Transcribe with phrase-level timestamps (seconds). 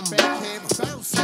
[0.00, 1.22] I'm back here bouncing.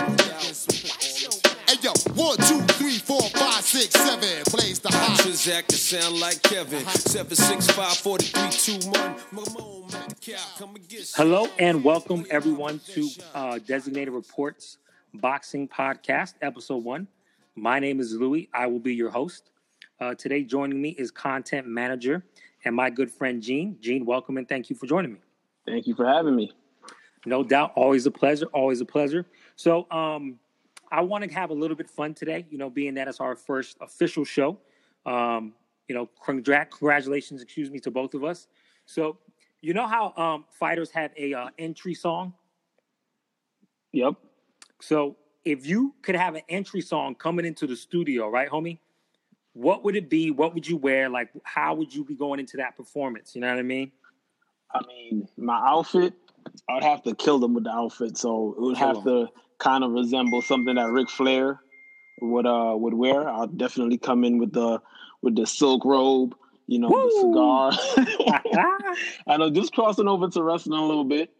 [1.66, 4.45] Hey yo, one, two, three, four, five, six, seven.
[4.50, 5.18] Blaze the hot.
[5.18, 6.84] Transact to sound like Kevin.
[6.84, 9.14] Seven six five forty three two one.
[9.32, 11.27] Mamone, Metcalf, come and get some.
[11.27, 14.77] Hello and welcome everyone to uh, Designated Reports
[15.14, 17.08] Boxing Podcast, Episode One.
[17.54, 18.50] My name is Louis.
[18.52, 19.52] I will be your host.
[20.00, 22.27] Uh, today, joining me is content manager
[22.66, 23.79] and my good friend Gene.
[23.80, 25.20] Gene, welcome and thank you for joining me.
[25.65, 26.52] Thank you for having me.
[27.27, 28.47] No doubt, always a pleasure.
[28.47, 29.27] Always a pleasure.
[29.57, 30.39] So, um,
[30.93, 32.47] I want to have a little bit fun today.
[32.49, 34.59] You know, being that it's our first official show.
[35.05, 35.52] Um,
[35.89, 38.47] you know, congrat- congratulations, excuse me, to both of us.
[38.87, 39.19] So,
[39.61, 42.33] you know how um, fighters have a uh, entry song.
[43.93, 44.15] Yep.
[44.80, 48.79] So, if you could have an entry song coming into the studio, right, homie?
[49.55, 50.30] What would it be?
[50.30, 51.09] What would you wear?
[51.09, 53.35] Like, how would you be going into that performance?
[53.35, 53.91] You know what I mean?
[54.73, 56.13] I mean, my outfit,
[56.69, 58.16] I'd have to kill them with the outfit.
[58.16, 59.02] So it would Kill have 'em.
[59.05, 59.27] to
[59.59, 61.61] kind of resemble something that Ric Flair
[62.21, 63.29] would uh would wear.
[63.29, 64.81] I'll definitely come in with the
[65.22, 66.34] with the silk robe,
[66.67, 67.71] you know, Woo!
[67.71, 68.43] the cigar.
[69.27, 71.31] I know just crossing over to wrestling a little bit.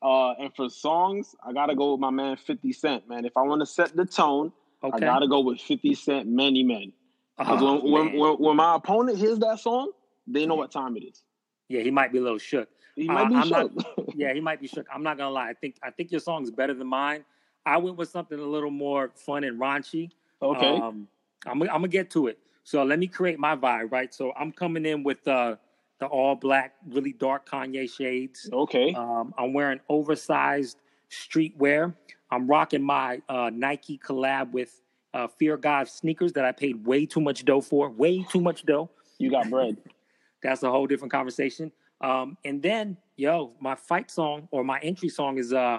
[0.00, 3.24] Uh, and for songs, I gotta go with my man 50 Cent, man.
[3.24, 4.52] If I want to set the tone,
[4.82, 4.96] okay.
[4.96, 6.92] I gotta go with 50 Cent, Many Men.
[7.38, 9.92] Because Oh, when, when, when, when my opponent hears that song,
[10.26, 11.22] they know what time it is.
[11.68, 12.68] yeah, he might be a little shook.
[12.96, 13.70] He Uh, might be I'm not-
[14.14, 14.86] Yeah, he might be shook.
[14.92, 15.48] I'm not gonna lie.
[15.48, 17.24] I think I think your song is better than mine.
[17.64, 20.10] I went with something a little more fun and raunchy.
[20.42, 20.76] okay.
[20.76, 21.08] Um,
[21.46, 22.38] I'm, I'm gonna get to it.
[22.64, 24.12] So let me create my vibe, right?
[24.14, 25.56] So I'm coming in with uh,
[25.98, 28.48] the all black, really dark Kanye shades.
[28.52, 28.94] okay.
[28.94, 30.78] Um, I'm wearing oversized
[31.10, 31.94] streetwear.
[32.30, 34.80] I'm rocking my uh, Nike collab with
[35.14, 37.90] uh, Fear God sneakers that I paid way too much dough for.
[37.90, 38.90] Way too much dough.
[39.18, 39.76] You got bread.
[40.42, 41.70] That's a whole different conversation.
[42.02, 45.78] Um, and then, yo, my fight song or my entry song is uh,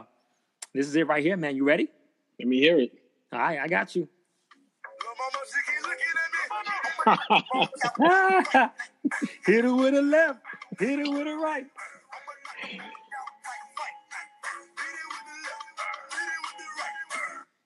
[0.74, 1.56] this is it right here, man.
[1.56, 1.90] You ready?
[2.40, 2.94] Let me hear it.
[3.32, 4.08] All right, I got you.
[9.46, 10.40] hit it with a left,
[10.80, 11.66] hit it with a right.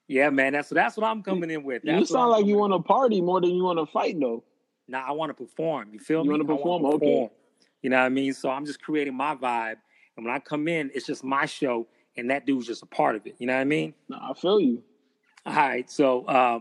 [0.08, 0.54] Yeah, man.
[0.54, 1.84] That's that's what I'm coming in with.
[1.84, 4.20] you That's what sound like you want to party more than you want to fight,
[4.20, 4.44] though.
[4.88, 5.90] Nah, I want to perform.
[5.92, 6.40] You feel You me?
[6.40, 6.86] wanna perform?
[6.86, 7.30] Okay.
[7.82, 8.34] You know what I mean?
[8.34, 9.78] So I'm just creating my vibe,
[10.16, 13.16] and when I come in, it's just my show, and that dude's just a part
[13.16, 13.36] of it.
[13.38, 13.94] You know what I mean?
[14.10, 14.82] Nah, I feel you.
[15.46, 15.90] All right.
[15.90, 16.60] So uh,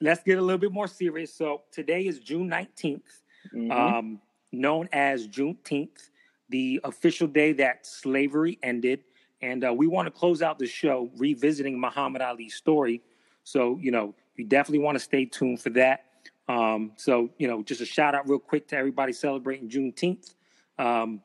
[0.00, 1.34] let's get a little bit more serious.
[1.34, 3.22] So today is June 19th,
[3.52, 3.70] Mhm.
[3.72, 4.20] um,
[4.52, 6.10] known as Juneteenth,
[6.48, 9.04] the official day that slavery ended.
[9.42, 13.02] And uh, we want to close out the show revisiting Muhammad Ali's story.
[13.44, 16.06] So, you know, you definitely want to stay tuned for that.
[16.48, 20.34] Um, so, you know, just a shout out real quick to everybody celebrating Juneteenth.
[20.78, 21.20] Um,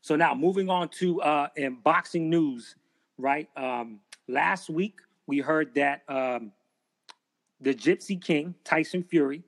[0.00, 2.76] so now moving on to uh, in boxing news,
[3.18, 3.48] right?
[3.56, 6.52] Um, last week we heard that um,
[7.60, 9.42] the Gypsy King Tyson Fury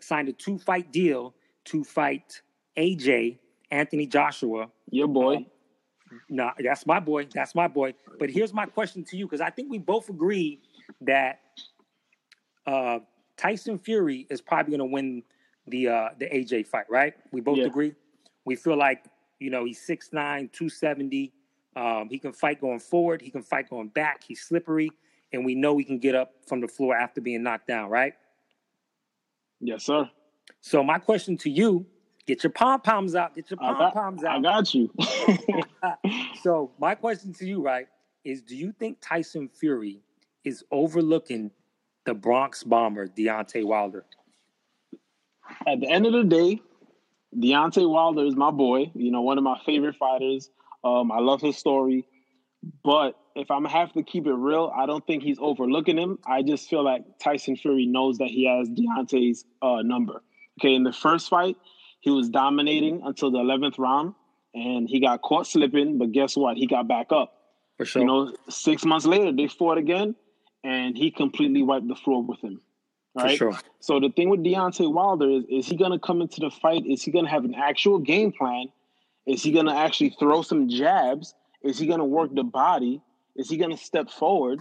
[0.00, 1.34] signed a two-fight deal
[1.66, 2.42] to fight
[2.76, 3.38] AJ
[3.70, 4.68] Anthony Joshua.
[4.90, 5.46] Your boy.
[6.28, 7.26] No, that's my boy.
[7.32, 7.94] That's my boy.
[8.18, 10.60] But here's my question to you because I think we both agree
[11.00, 11.40] that
[12.66, 13.00] uh,
[13.36, 15.22] Tyson Fury is probably going to win
[15.66, 17.14] the uh, the AJ fight, right?
[17.32, 17.66] We both Yeah.
[17.66, 17.94] agree.
[18.44, 19.04] We feel like
[19.40, 21.32] you know he's 6'9", 270.
[21.76, 23.20] Um, he can fight going forward.
[23.20, 24.22] He can fight going back.
[24.22, 24.90] He's slippery,
[25.32, 28.14] and we know he can get up from the floor after being knocked down, right?
[29.60, 30.08] yes, sir.
[30.60, 31.86] So my question to you:
[32.26, 33.34] Get your pom poms out.
[33.34, 34.36] Get your pom poms out.
[34.36, 34.90] I got you.
[36.34, 37.86] So my question to you, right,
[38.24, 40.00] is do you think Tyson Fury
[40.44, 41.50] is overlooking
[42.06, 44.04] the Bronze bomber Deontay Wilder?
[45.66, 46.60] At the end of the day,
[47.36, 48.90] Deontay Wilder is my boy.
[48.94, 50.50] You know, one of my favorite fighters.
[50.82, 52.06] Um, I love his story.
[52.82, 56.18] But if I'm gonna have to keep it real, I don't think he's overlooking him.
[56.26, 60.22] I just feel like Tyson Fury knows that he has Deontay's uh, number.
[60.60, 61.56] Okay, in the first fight,
[62.00, 64.14] he was dominating until the 11th round,
[64.54, 65.98] and he got caught slipping.
[65.98, 66.56] But guess what?
[66.56, 67.32] He got back up.
[67.76, 68.02] For sure.
[68.02, 70.14] You know, six months later, they fought again,
[70.64, 72.60] and he completely wiped the floor with him.
[73.14, 73.38] Right.
[73.38, 73.56] sure.
[73.78, 76.84] So the thing with Deontay Wilder is, is he gonna come into the fight?
[76.86, 78.66] Is he gonna have an actual game plan?
[79.26, 81.34] Is he gonna actually throw some jabs?
[81.62, 83.00] Is he gonna work the body?
[83.36, 84.60] Is he gonna step forward?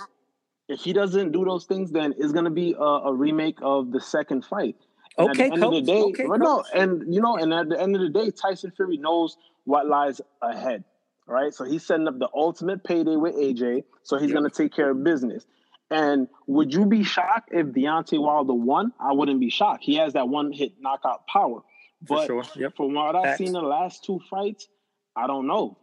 [0.70, 4.00] If he doesn't do those things, then it's gonna be a, a remake of the
[4.00, 4.76] second fight.
[5.18, 5.76] And Okay, at the end coach.
[5.80, 8.10] of the day, Okay, well, no, and you know, and at the end of the
[8.10, 9.36] day, Tyson Fury knows
[9.66, 10.84] what lies ahead.
[11.26, 13.86] Right, so he's setting up the ultimate payday with AJ.
[14.04, 14.36] So he's Yep.
[14.36, 15.46] gonna take care of business.
[15.92, 18.94] And would you be shocked if Deontay Wilder won?
[19.00, 19.84] I wouldn't be shocked.
[19.84, 21.62] He has that one hit knockout power.
[22.08, 22.44] For But sure.
[22.56, 22.76] Yep.
[22.76, 23.38] from what I've Facts.
[23.38, 24.68] seen in the last two fights,
[25.16, 25.78] I don't know.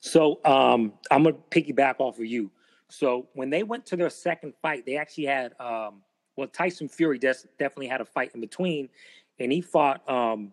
[0.00, 2.50] So um, I'm gonna piggyback off of you.
[2.88, 6.02] So when they went to their second fight, they actually had um,
[6.36, 8.88] well Tyson Fury des- definitely had a fight in between,
[9.38, 10.52] and he fought um,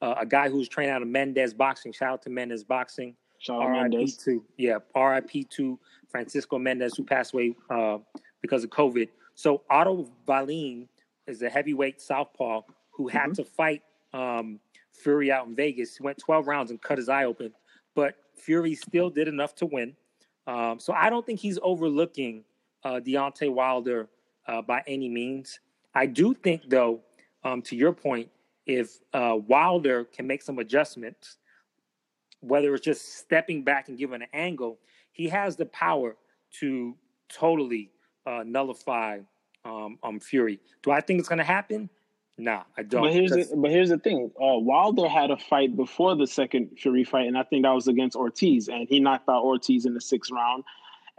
[0.00, 1.92] uh, a guy who's trained out of Mendez Boxing.
[1.92, 3.16] Shout out to Mendez Boxing.
[3.40, 4.16] Shawn RIP Mendes.
[4.18, 5.78] to yeah, RIP to
[6.08, 7.98] Francisco Mendez who passed away uh,
[8.40, 9.08] because of COVID.
[9.34, 10.88] So Otto Wallin
[11.26, 13.34] is a heavyweight southpaw who had Mhm.
[13.36, 13.82] to fight
[14.12, 14.60] um,
[14.92, 15.96] Fury out in Vegas.
[15.96, 17.52] He went 12 rounds and cut his eye open,
[17.94, 19.96] but Fury still did enough to win.
[20.46, 22.44] Um, so I don't think he's overlooking
[22.84, 24.08] uh, Deontay Wilder
[24.46, 25.60] uh, by any means.
[25.94, 27.00] I do think, though,
[27.44, 28.28] um, to your point,
[28.66, 31.36] if uh, Wilder can make some adjustments,
[32.40, 34.78] whether it's just stepping back and giving an angle,
[35.12, 36.16] he has the power
[36.60, 36.96] to
[37.28, 37.90] totally
[38.26, 39.18] uh, nullify
[39.64, 40.58] um, um, Fury.
[40.82, 41.90] Do I think it's going to happen?
[42.38, 43.02] Nah, I don't.
[43.02, 44.30] But here's the, but here's the thing.
[44.36, 47.86] Uh, Wilder had a fight before the second Fury fight, and I think that was
[47.86, 50.64] against Ortiz, and he knocked out Ortiz in the sixth round.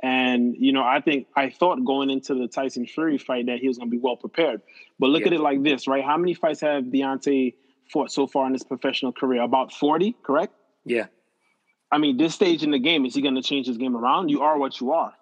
[0.01, 3.67] And you know, I think I thought going into the Tyson Fury fight that he
[3.67, 4.63] was going to be well prepared.
[4.97, 5.27] But look Yeah.
[5.27, 6.03] at it like this, right?
[6.03, 7.53] How many fights have Deontay
[7.91, 9.43] fought so far in his professional career?
[9.43, 10.55] About forty, correct?
[10.85, 11.07] Yeah.
[11.91, 14.29] I mean, this stage in the game is he going to change his game around?
[14.29, 15.13] You are what you are.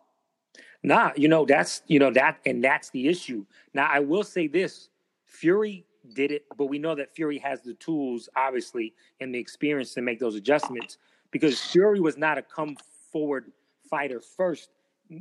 [0.84, 3.46] Nah, you know that's you know that and that's the issue.
[3.74, 4.90] Now I will say this:
[5.26, 9.94] Fury did it, but we know that Fury has the tools, obviously, and the experience
[9.96, 10.98] to make those adjustments.
[11.32, 12.78] Because Fury was not a come
[13.12, 13.52] forward
[13.90, 14.70] fighter first.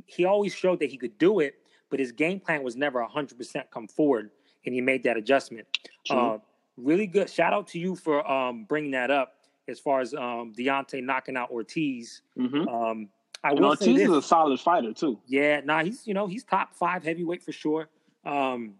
[0.05, 1.55] He always showed that he could do it,
[1.89, 4.31] but his game plan was never hundred percent come forward,
[4.65, 5.67] and he made that adjustment.
[6.09, 6.37] Uh,
[6.77, 7.29] really good.
[7.29, 9.38] Shout out to you for um, bringing that up
[9.69, 12.21] as far as um, Deontay knocking out Ortiz.
[12.35, 13.09] hmm Um,
[13.43, 14.09] I And will say Ortiz this.
[14.09, 15.19] is a solid fighter too.
[15.27, 17.89] Yeah, nah, he's you know he's top five heavyweight for sure.
[18.25, 18.75] Um,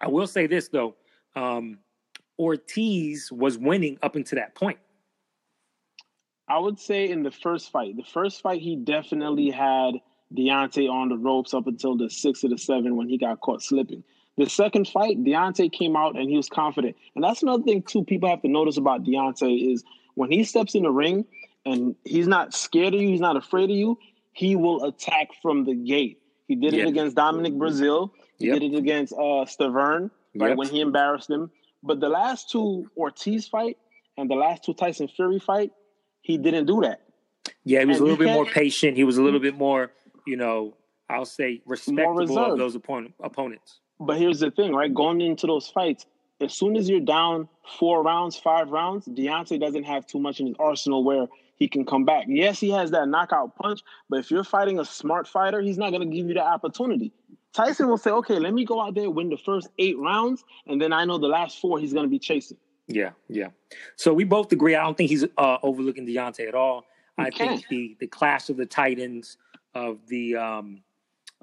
[0.00, 0.96] I will say this though,
[1.36, 1.78] um,
[2.38, 4.78] Ortiz was winning up until that point.
[6.48, 9.94] I would say in the first fight, the first fight he definitely had
[10.36, 13.62] Deontay on the ropes up until the six or the seven when he got caught
[13.62, 14.02] slipping.
[14.36, 16.96] The second fight, Deontay came out and he was confident.
[17.14, 18.04] And that's another thing too.
[18.04, 19.84] People have to notice about Deontay is
[20.14, 21.24] when he steps in the ring
[21.64, 23.98] and he's not scared of you, he's not afraid of you.
[24.32, 26.20] He will attack from the gate.
[26.48, 26.82] He did Yeah.
[26.84, 28.12] it against Dominic Brazil.
[28.38, 28.60] He Yep.
[28.60, 30.58] did it against uh, Stiverne, right Yep.
[30.58, 31.50] when he embarrassed him.
[31.82, 33.78] But the last two Ortiz fight
[34.16, 35.70] and the last two Tyson Fury fight,
[36.22, 37.00] he didn't do that.
[37.64, 38.96] Yeah, he was a little bit more patient.
[38.96, 39.92] He was a little bit more,
[40.26, 40.74] you know,
[41.10, 43.80] I'll say respectable of those opponent, opponents.
[44.00, 44.92] But here's the thing, right?
[44.92, 46.06] Going into those fights,
[46.44, 47.48] as soon as you're down
[47.78, 51.26] four rounds, five rounds, Deontay doesn't have too much in his arsenal where
[51.56, 52.26] he can come back.
[52.28, 55.90] Yes, he has that knockout punch, but if you're fighting a smart fighter, he's not
[55.90, 57.12] going to give you the opportunity.
[57.52, 60.82] Tyson will say, okay, let me go out there, win the first eight rounds, and
[60.82, 62.56] then I know the last four he's going to be chasing.
[62.86, 63.48] Yeah, yeah.
[63.96, 64.74] So we both agree.
[64.74, 66.84] I don't think he's uh, overlooking Deontay at all.
[67.16, 69.38] You I think the the clash of the titans
[69.74, 70.82] of the um,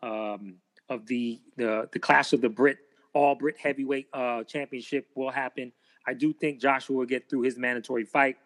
[0.03, 0.55] um,
[0.89, 2.77] of the the the clash of the Brit
[3.13, 5.71] all Brit heavyweight uh, championship will happen.
[6.07, 8.37] I do think Joshua will get through his mandatory fight.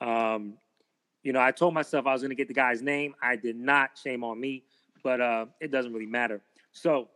[0.00, 0.54] Um,
[1.22, 3.14] you know, I told myself I was going to get the guy's name.
[3.22, 3.90] I did not.
[4.02, 4.64] Shame on me,
[5.02, 6.40] but uh, it doesn't really matter.
[6.72, 7.08] So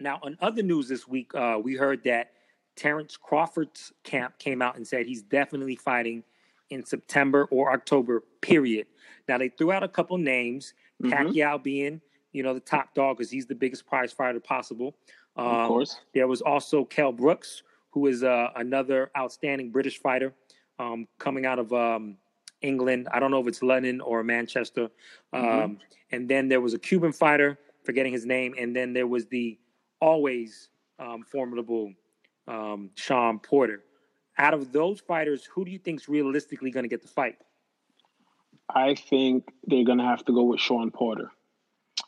[0.00, 2.32] now, on other news this week, uh, we heard that
[2.76, 6.24] Terrence Crawford's camp came out and said he's definitely fighting
[6.70, 8.86] in September or October, period.
[9.28, 10.72] Now, they threw out a couple names,
[11.02, 11.10] Mhm.
[11.12, 12.00] Pacquiao being,
[12.32, 14.96] you know, the top dog because he's the biggest prize fighter possible.
[15.36, 16.00] Um, of course.
[16.14, 20.34] There was also Kell Brooks, who is uh, another outstanding British fighter
[20.78, 22.16] um, coming out of um,
[22.62, 23.08] England.
[23.12, 24.90] I don't know if it's London or Manchester.
[25.32, 25.78] Um, Mhm.
[26.12, 28.54] And then there was a Cuban fighter, forgetting his name.
[28.58, 29.58] And then there was the
[30.00, 31.92] always um, formidable
[32.48, 33.84] um, Sean Porter.
[34.38, 37.36] Out of those fighters, who do you think is realistically going to get the fight?
[38.74, 41.30] I think they're going to have to go with Sean Porter.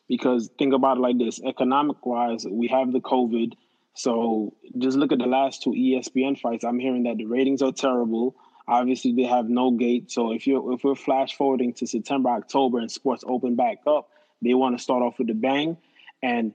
[0.08, 3.52] Because think about it like this economic wise, we have the COVID.
[3.94, 6.64] So just look at the last two ESPN fights.
[6.64, 8.36] I'm hearing that the ratings are terrible.
[8.68, 10.10] Obviously, they have no gate.
[10.10, 14.08] So if you if we're flash forwarding to September, October, and sports open back up,
[14.40, 15.76] they want to start off with a bang.
[16.22, 16.54] And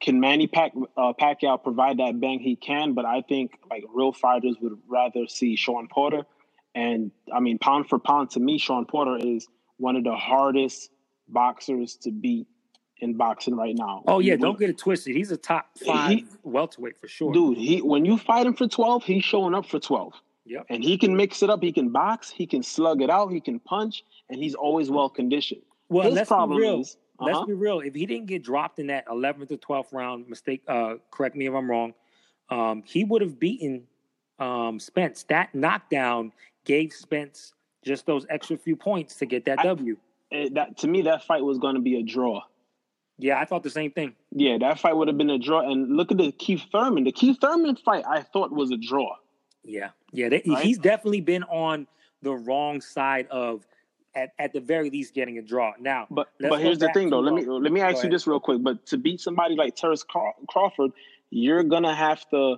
[0.00, 2.40] can Manny Pac, uh, Pacquiao provide that bang?
[2.40, 6.22] He can, but I think like real fighters would rather see Sean Porter.
[6.74, 10.90] And I mean, pound for pound, to me, Sean Porter is one of the hardest
[11.32, 12.46] boxers to beat
[12.98, 14.02] in boxing right now.
[14.06, 15.16] Oh yeah, When- don't get it twisted.
[15.16, 17.32] He's a top five He- welterweight for sure.
[17.32, 17.56] dude.
[17.58, 20.12] He when you fight him for twelve, he's showing up for twelve,
[20.46, 20.66] Yep.
[20.68, 21.62] and he can mix it up.
[21.62, 25.08] He can box, he can slug it out, he can punch, and he's always well
[25.08, 25.62] conditioned.
[25.88, 26.80] Well, His let's problem be real.
[26.80, 27.46] is, Let's uh-huh.
[27.46, 27.80] be real.
[27.80, 30.62] If he didn't get dropped in that 11th or 12th round, mistake.
[30.66, 31.92] Uh, correct me if I'm wrong.
[32.48, 33.86] Um, he would have beaten
[34.38, 35.24] um, Spence.
[35.24, 36.32] That knockdown
[36.64, 37.52] gave Spence
[37.84, 39.98] just those extra few points to get that I- W.
[40.30, 42.42] It, that to me, that fight was going to be a draw.
[43.18, 44.14] Yeah, I thought the same thing.
[44.30, 45.70] Yeah, that fight would have been a draw.
[45.70, 47.04] And look at the Keith Thurman.
[47.04, 49.16] The Keith Thurman fight, I thought was a draw.
[49.62, 50.64] Yeah, yeah, they, Right?
[50.64, 51.86] he's definitely been on
[52.22, 53.66] the wrong side of,
[54.14, 55.72] at, at the very least, getting a draw.
[55.78, 57.20] Now, But but here's the thing, though.
[57.20, 58.12] Let me let me go ask you ahead.
[58.12, 58.62] this real quick.
[58.62, 60.02] But to beat somebody like Terrence
[60.48, 60.92] Crawford,
[61.28, 62.56] you're gonna have to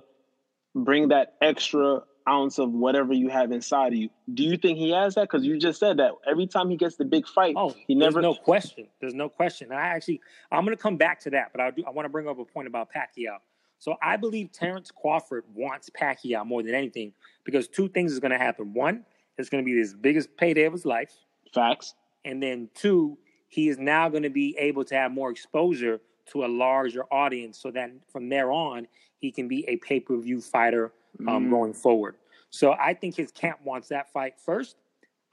[0.73, 4.09] bring that extra ounce of whatever you have inside of you.
[4.33, 5.23] Do you think he has that?
[5.23, 8.21] Because you just said that every time he gets the big fight, Oh, he never.
[8.21, 8.87] There's no question.
[9.01, 9.71] There's no question.
[9.71, 11.83] And I actually, I'm going to come back to that, but I do.
[11.85, 13.37] I want to bring up a point about Pacquiao.
[13.79, 17.11] So I believe Terrence Crawford wants Pacquiao more than anything
[17.43, 18.73] because two things is going to happen.
[18.73, 19.03] One,
[19.37, 21.11] it's going to be his biggest payday of his life,
[21.53, 21.95] Facts.
[22.23, 23.17] and then two,
[23.49, 25.99] he is now going to be able to have more exposure
[26.31, 28.87] to a larger audience, so that from there on,
[29.17, 30.93] he can be a pay per view fighter
[31.27, 31.49] um, Mm.
[31.49, 32.15] going forward.
[32.49, 34.75] So I think his camp wants that fight first.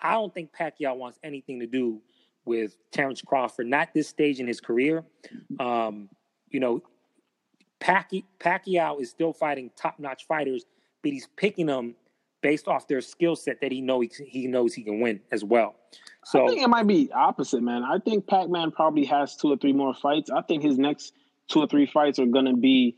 [0.00, 2.00] I don't think Pacquiao wants anything to do
[2.46, 5.04] with Terrence Crawford, not this stage in his career.
[5.58, 6.08] Um,
[6.48, 6.82] you know,
[7.80, 10.64] Pacquiao, Pacquiao is still fighting top notch fighters,
[11.02, 11.94] but he's picking them
[12.42, 15.44] based off their skill set that he know he, he knows he can win as
[15.44, 15.74] well.
[16.24, 17.82] So I think it might be opposite, man.
[17.82, 20.30] I think Pac-Man probably has two or three more fights.
[20.30, 21.12] I think his next
[21.48, 22.96] two or three fights are gonna be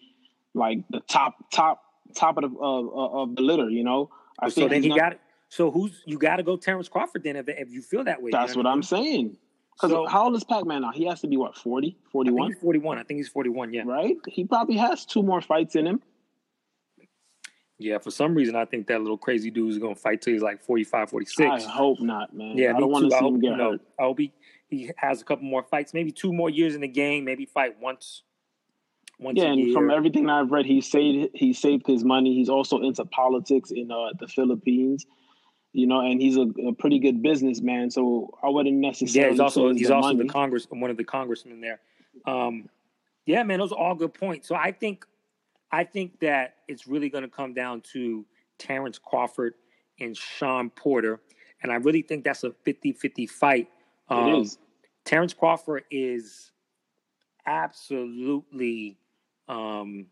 [0.54, 3.68] like the top, top, top of the of, of the litter.
[3.70, 6.88] You know, I so then he gonna- got so who's you got to go Terrence
[6.88, 8.28] Crawford then if, if you feel that way.
[8.28, 9.36] you That's know what I I'm saying.
[9.74, 10.92] Because So- how old is Pac-Man now?
[10.92, 12.98] He has to be what 40, I think 41, he's 41.
[12.98, 13.72] I think he's 41.
[13.72, 13.82] Yeah.
[13.86, 14.16] right?
[14.28, 16.00] He probably has two more fights in him.
[17.78, 17.98] Yeah.
[17.98, 20.42] For some reason, I think that little crazy dude is going to fight till he's
[20.42, 21.40] like 45, 46.
[21.50, 22.56] I hope not, man.
[22.56, 23.80] Yeah, I don't want to see hope, him get you know, hurt.
[23.98, 24.32] I hope he,
[24.68, 27.80] he has a couple more fights, maybe two more years in the game, maybe fight
[27.80, 28.22] once.
[29.22, 32.34] Once Yeah, and from everything I've read, he saved he saved his money.
[32.34, 35.06] He's also into politics in uh, the Philippines,
[35.72, 37.90] you know, and he's a, a pretty good businessman.
[37.90, 39.28] So I wouldn't necessarily.
[39.28, 40.26] yeah, he's also say he's the also money.
[40.26, 41.80] the Congress one of the congressmen there.
[42.26, 42.68] Um,
[43.24, 44.48] yeah, man, those are all good points.
[44.48, 45.06] So I think
[45.70, 48.26] I think that it's really going to come down to
[48.58, 49.54] Terrence Crawford
[50.00, 51.20] and Sean Porter,
[51.62, 53.68] and I really think that's a 50-50 fight.
[54.08, 54.58] Um, It is.
[55.04, 56.52] Terrence Crawford is
[57.46, 58.98] absolutely
[59.48, 60.06] um,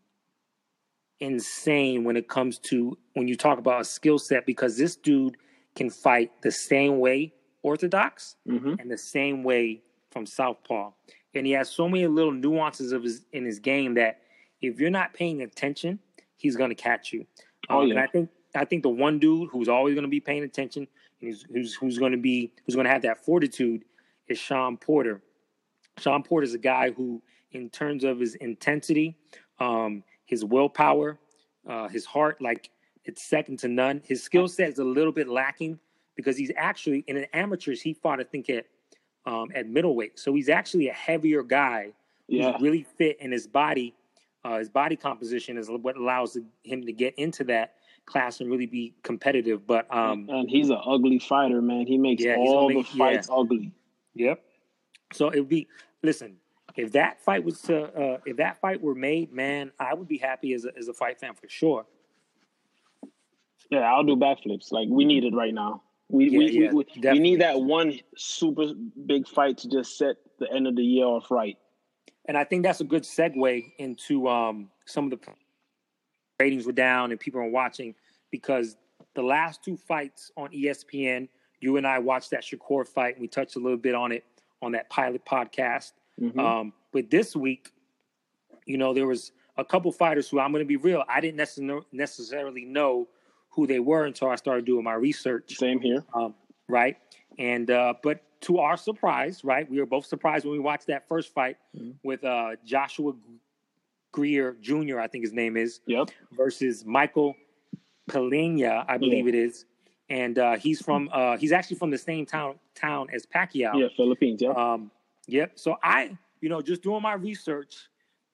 [1.19, 5.37] insane when it comes to when you talk about a skill set because this dude
[5.75, 7.33] can fight the same way
[7.63, 8.79] orthodox Mhm.
[8.79, 10.91] and the same way from southpaw,
[11.35, 14.21] and he has so many little nuances of his in his game that
[14.61, 15.99] if you're not paying attention,
[16.37, 17.25] he's going to catch you.
[17.69, 17.91] Oh, Um, yeah.
[17.95, 20.87] And I think I think the one dude who's always going to be paying attention
[21.21, 23.85] and who's who's, who's going to be who's going to have that fortitude
[24.27, 25.21] is Sean Porter.
[25.99, 29.15] Sean Porter is a guy who, in terms of his intensity,
[29.59, 31.17] um, his willpower,
[31.67, 32.69] uh, his heart, like
[33.05, 34.01] it's second to none.
[34.05, 35.79] His skill set is a little bit lacking
[36.15, 37.81] because he's actually in the amateurs.
[37.81, 38.65] He fought, I think, at
[39.25, 41.91] um, at middleweight, so he's actually a heavier guy
[42.27, 42.53] Yeah.
[42.53, 43.93] who's really fit in his body.
[44.43, 47.75] Uh, his body composition is what allows him to get into that
[48.07, 49.67] class and really be competitive.
[49.67, 51.85] But um, and he's an ugly fighter, man.
[51.85, 53.71] He makes Yeah, all the fights ugly.
[54.15, 54.41] Yep.
[55.13, 55.67] So it would be
[56.01, 56.37] listen.
[56.75, 60.17] If that fight was to, uh, if that fight were made, man, I would be
[60.17, 61.85] happy as a, as a fight fan for sure.
[63.69, 64.71] Yeah, I'll do backflips.
[64.71, 65.83] Like we need it right now.
[66.09, 68.73] We Yeah, we, yeah, we, we, need that one super
[69.05, 71.57] big fight to just set the end of the year off right.
[72.25, 75.19] And I think that's a good segue into um, some of the
[76.39, 77.95] ratings were down and people are watching
[78.29, 78.75] because
[79.13, 81.27] the last two fights on ESPN,
[81.59, 83.19] you and I watched that Shakur fight.
[83.19, 84.25] We touched a little bit on it
[84.61, 85.93] on that pilot podcast.
[86.21, 86.39] Mhm.
[86.39, 87.71] Um, but this week,
[88.65, 91.03] you know, there was a couple fighters who I'm going to be real.
[91.09, 93.07] I didn't necessar- necessarily know
[93.49, 95.55] who they were until I started doing my research.
[95.57, 96.05] Same here.
[96.13, 96.35] Um,
[96.69, 96.97] right.
[97.37, 101.07] And uh, but to our surprise, right, we were both surprised when we watched that
[101.07, 101.95] first fight Mhm.
[102.03, 103.13] with uh, Joshua
[104.11, 104.99] Greer Jr.
[104.99, 106.11] I think his name is Yep.
[106.31, 107.35] versus Michael
[108.09, 109.65] Plania, I believe it is,
[110.09, 113.79] and uh, he's from uh, he's actually from the same town town as Pacquiao.
[113.79, 114.41] Yeah, Philippines.
[114.41, 114.49] Yeah.
[114.49, 114.91] Um,
[115.27, 115.53] yep.
[115.55, 117.75] So I, you know, just doing my research,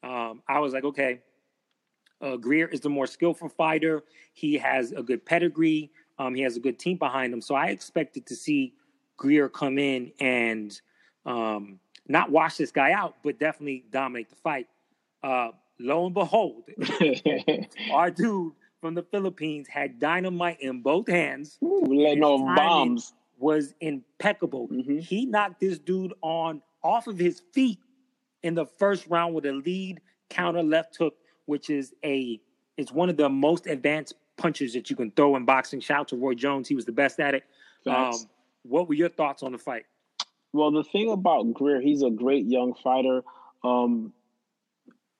[0.03, 1.21] um, I was like, okay,
[2.21, 4.03] uh, Greer is the more skillful fighter.
[4.33, 5.91] He has a good pedigree.
[6.19, 7.41] Um, he has a good team behind him.
[7.41, 8.73] So I expected to see
[9.17, 10.79] Greer come in and
[11.25, 14.67] um, not wash this guy out, but definitely dominate the fight.
[15.23, 16.63] Uh, lo and behold,
[17.93, 23.13] our dude from the Philippines had dynamite in both hands Ooh, letting off bombs.
[23.37, 24.67] was impeccable.
[24.69, 25.01] Mhm.
[25.01, 27.79] He knocked this dude on off of his feet
[28.43, 31.15] in the first round with a lead counter left hook,
[31.45, 32.39] which is a
[32.77, 35.79] it's one of the most advanced punches that you can throw in boxing.
[35.79, 37.43] Shout out to Roy Jones, he was the best at it.
[37.87, 38.13] Um,
[38.63, 39.85] what were your thoughts on the fight?
[40.53, 43.23] Well, the thing about Greer, he's a great young fighter.
[43.63, 44.13] Um,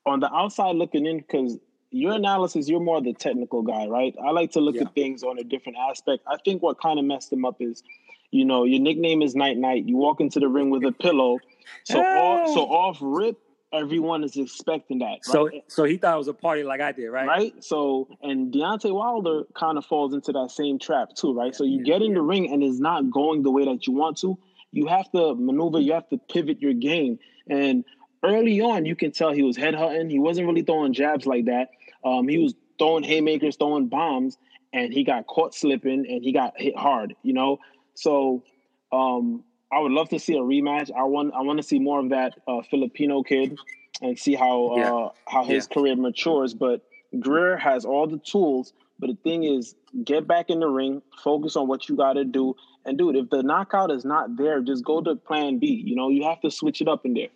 [0.06, 1.58] on the outside looking in, because
[1.92, 4.16] your analysis, you're more the technical guy, right?
[4.24, 4.84] I like to look Yeah.
[4.84, 6.24] at things on a different aspect.
[6.28, 7.84] I think what kind of messed him up is,
[8.32, 9.86] you know, your nickname is Night Night.
[9.86, 11.40] You walk into the ring with a pillow,
[11.84, 13.38] so off, so off rip,
[13.74, 15.06] everyone is expecting that.
[15.06, 15.24] Right?
[15.26, 17.28] So so he thought it was a party like I did, right?
[17.28, 17.64] right?
[17.64, 21.56] So, and Deontay Wilder kind of falls into that same trap too, right?
[21.56, 24.18] So you get in the ring and it's not going the way that you want
[24.20, 24.38] to.
[24.72, 25.80] You have to maneuver.
[25.80, 27.20] You have to pivot your game.
[27.50, 27.86] And
[28.24, 30.12] early on, you can tell he was head headhunting.
[30.12, 31.70] He wasn't really throwing jabs like that.
[32.04, 34.38] Um, he was throwing haymakers, throwing bombs,
[34.74, 37.16] and he got caught slipping and he got hit hard.
[37.24, 37.60] You know,
[37.96, 38.44] so
[38.92, 40.90] um, I would love to see a rematch.
[40.98, 43.58] I want I want to see more of that uh, Filipino kid
[44.02, 44.94] and see how Yeah.
[44.94, 46.54] uh, how his career matures.
[46.54, 46.84] But
[47.20, 48.74] Greer has all the tools.
[49.00, 52.24] But the thing is, get back in the ring, focus on what you got to
[52.26, 55.68] do, and dude, if the knockout is not there, just go to Plan B.
[55.86, 57.28] You know, you have to switch it up in there.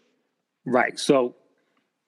[0.65, 0.97] Right.
[0.97, 1.35] So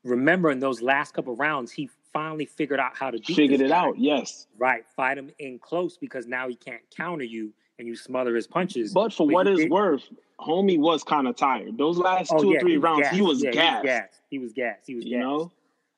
[0.03, 3.70] remember in those last couple rounds, he finally figured out how to beat Figured it
[3.70, 3.77] guy.
[3.77, 4.00] out.
[4.00, 4.48] Yes.
[4.58, 4.84] Right.
[4.96, 8.94] Fight him in close because now he can't counter you and you smother his punches.
[8.94, 10.03] But for But what it's did- worth,
[10.39, 11.77] homie was kind of tired.
[11.77, 13.75] Those last Oh, two yeah, or three rounds, he was Yeah, gassed.
[13.80, 14.22] He was gassed.
[14.30, 14.88] He was gassed.
[14.88, 15.51] He was You know,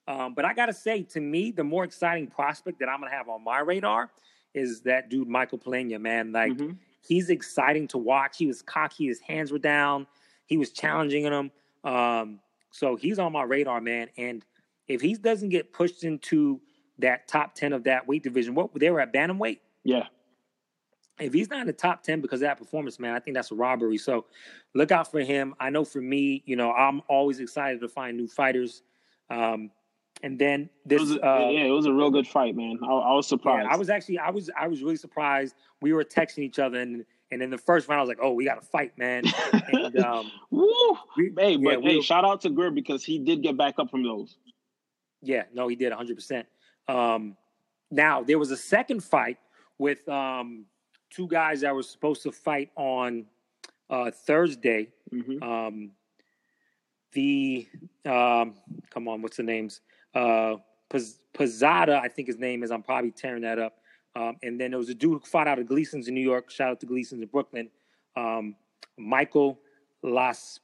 [0.07, 3.27] Um, but I gotta say, to me, the more exciting prospect that I'm gonna have
[3.27, 4.11] on my radar
[4.53, 6.31] is that dude Michael Pena, man.
[6.31, 6.77] Like Mhm.
[7.01, 8.37] he's exciting to watch.
[8.37, 10.05] He was cocky, his hands were down,
[10.45, 11.51] he was challenging him.
[11.83, 12.39] Um,
[12.69, 14.09] so he's on my radar, man.
[14.15, 14.45] And
[14.87, 16.61] if he doesn't get pushed into
[16.99, 19.59] that top ten of that weight division, what they were at bantamweight.
[19.83, 20.07] yeah.
[21.19, 23.51] If he's not in the top ten because of that performance, man, I think that's
[23.51, 23.97] a robbery.
[23.97, 24.25] So
[24.73, 25.55] look out for him.
[25.59, 28.83] I know for me, you know, I'm always excited to find new fighters.
[29.29, 29.71] Um,
[30.23, 32.79] and then It this, was a, uh, yeah, it was a real good fight, man.
[32.83, 33.67] I, I was yeah, surprised.
[33.71, 35.55] I was actually, I was, I was really surprised.
[35.81, 38.33] We were texting each other, and and in the first round, I was like, "Oh,
[38.33, 39.23] we got to fight, man."
[39.73, 40.67] and um, Woo!
[41.17, 43.57] we, Hey, yeah, but we hey, were- shout out to Greer because he did get
[43.57, 44.37] back up from those.
[45.21, 46.15] yeah, no, he did 100.
[46.15, 46.47] percent
[46.87, 47.35] Um,
[47.91, 49.37] now there was a second fight
[49.79, 50.65] with um,
[51.15, 53.25] two guys that were supposed to fight on
[53.89, 54.89] uh, Thursday.
[55.11, 55.91] hmm Um,
[57.13, 57.67] the
[58.05, 58.55] um,
[58.89, 59.81] come on, what's the names?
[60.13, 60.55] Uh,
[60.89, 62.71] Pizzada, I think his name is.
[62.71, 63.77] I'm probably tearing that up.
[64.15, 66.49] Um, and then there was a dude who fought out of Gleason's in New York.
[66.49, 67.69] Shout out to Gleason's in Brooklyn.
[68.15, 68.55] Um,
[68.97, 69.59] Michael
[70.03, 70.59] Las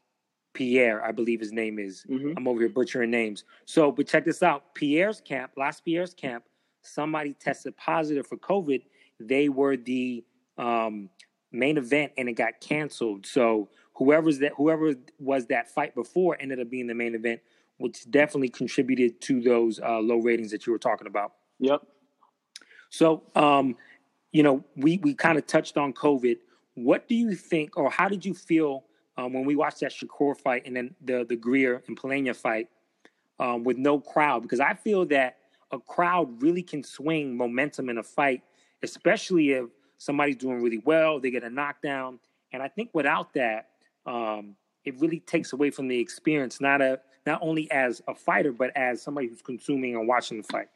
[0.54, 2.04] Pierre, I believe his name is.
[2.04, 3.46] hmm I'm over here butchering names.
[3.66, 4.74] So, but check this out.
[4.76, 6.44] Pierre's camp, Las Pierre's camp,
[6.82, 8.84] somebody tested positive for COVID.
[9.20, 10.24] They were the
[10.58, 11.10] um,
[11.52, 13.26] main event and it got canceled.
[13.26, 17.42] So whoever's that whoever was that fight before ended up being the main event,
[17.78, 21.34] which definitely contributed to those uh, low ratings that you were talking about.
[21.60, 21.82] Yep.
[22.90, 23.76] So, um,
[24.32, 26.38] you know, we we kind of touched on COVID.
[26.76, 28.86] What do you think, or how did you feel
[29.18, 32.70] um, when we watched that Shakur fight and then the the Greer and Pena fight
[33.40, 34.42] um, with no crowd?
[34.42, 35.38] Because I feel that
[35.72, 38.42] a crowd really can swing momentum in a fight,
[38.84, 39.66] especially if
[40.02, 42.20] somebody's doing really well, they get a knockdown,
[42.52, 43.70] and I think without that,
[44.08, 48.52] um, it really takes away from the experience, not a not only as a fighter,
[48.52, 50.70] but as somebody who's consuming and watching the fight.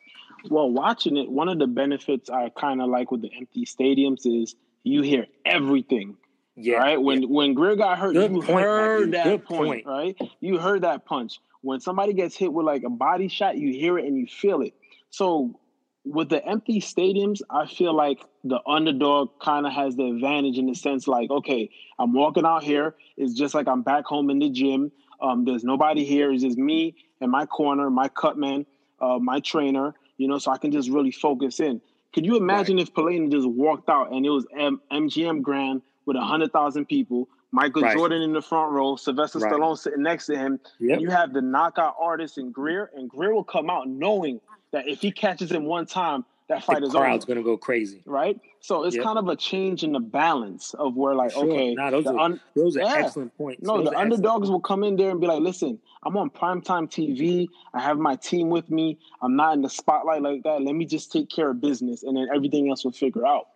[0.48, 4.28] Well, watching it, one of the benefits I kind of like with the empty stadiums
[4.28, 6.18] is you hear everything.
[6.56, 7.02] Yeah, right?
[7.02, 7.30] When yeah.
[7.30, 9.88] when Greer got hurt, Good you point, heard that Good point, point.
[9.88, 10.16] right?
[10.40, 11.40] You heard that punch.
[11.62, 14.62] When somebody gets hit with like a body shot, you hear it and you feel
[14.62, 14.76] it.
[15.10, 15.60] So
[16.06, 20.68] with the empty stadiums, I feel like the underdog kind of has the advantage in
[20.68, 22.96] the sense like, okay, I'm walking out here.
[23.18, 24.92] It's just like I'm back home in the gym.
[25.22, 26.32] Um, there's nobody here.
[26.32, 28.66] It's just me and my corner, my cutman,
[29.02, 29.94] uh, my trainer.
[30.18, 31.82] You know, so I can just really focus in.
[32.14, 36.16] Could you imagine if Plania just walked out and it was M- MGM Grand with
[36.16, 37.98] a hundred thousand people, Michael Right.
[37.98, 39.52] Jordan in the front row, Sylvester Right.
[39.52, 41.02] Stallone sitting next to him, Yep.
[41.02, 44.40] you have the knockout artist in Greer, and Greer will come out knowing
[44.76, 47.34] that if he catches him one time, that fight the is crowd's over.
[47.34, 48.02] going to go crazy.
[48.06, 48.38] Right?
[48.60, 49.04] So it's Yep.
[49.06, 51.46] kind of a change in the balance of where, like, Sure.
[51.46, 52.94] okay, Nah, those are un- those are yeah.
[52.98, 53.64] excellent points.
[53.64, 56.90] no, Those the underdogs will come in there and be like, listen, I'm on primetime
[56.92, 57.48] TV.
[57.74, 59.00] I have my team with me.
[59.22, 60.62] I'm not in the spotlight like that.
[60.62, 63.48] Let me just take care of business, and then everything else will figure out.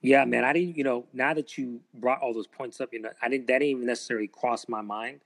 [0.00, 0.44] Yeah, man.
[0.44, 0.76] I didn't.
[0.76, 3.48] You know, now that you brought all those points up, you know, I didn't.
[3.48, 5.20] That didn't even necessarily cross my mind,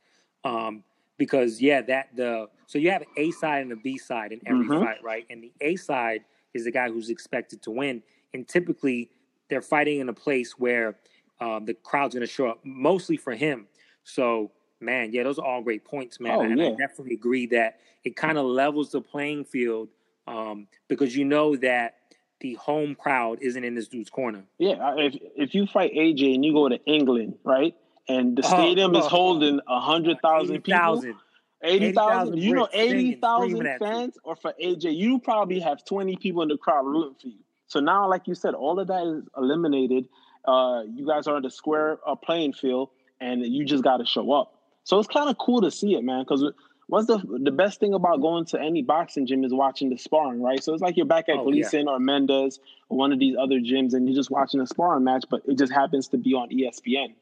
[0.44, 0.82] um,
[1.18, 4.40] because yeah, that the so you have an A side and a B side in
[4.46, 4.80] every Mhm.
[4.80, 5.26] fight, right?
[5.30, 6.24] And the A side
[6.54, 9.10] is the guy who's expected to win, and typically
[9.48, 10.96] they're fighting in a place where
[11.40, 13.66] um, the crowd's going to show up, mostly for him.
[14.04, 16.32] So, man, yeah, those are all great points, man.
[16.32, 19.88] Oh, and I definitely agree that it kind of levels the playing field
[20.26, 21.96] um, because you know that
[22.40, 24.44] the home crowd isn't in this dude's corner.
[24.58, 27.74] Yeah, if if you fight AJ and you go to England, right,
[28.08, 29.08] and the Oh, stadium is oh.
[29.08, 31.14] holding a hundred thousand people, 80,000.
[31.62, 33.86] eighty thousand, 80,000 you know, Brits singing, eighty thousand screaming at you.
[33.86, 37.38] fans, or for AJ, you probably have twenty people in the crowd rooting for you.
[37.66, 40.08] So now, like you said, all of that is eliminated.
[40.44, 42.90] Uh, you guys are on the square uh, playing field,
[43.20, 44.52] and you just got to show up.
[44.84, 46.22] So it's kind of cool to see it, man.
[46.22, 46.44] Because
[46.88, 50.42] what's the the best thing about going to any boxing gym is watching the sparring,
[50.42, 50.62] right?
[50.62, 51.62] So it's like you're back at Oh, yeah.
[51.62, 55.04] Gleason or Mendez or one of these other gyms, and you're just watching a sparring
[55.04, 57.14] match, but it just happens to be on ESPN.